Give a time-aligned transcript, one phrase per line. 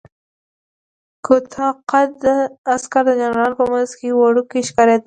[1.25, 2.35] کوتاه قده
[2.75, 4.99] عسکر د جنرالانو په منځ کې وړوکی ښکارېده.